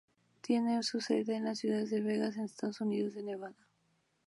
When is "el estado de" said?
2.41-3.21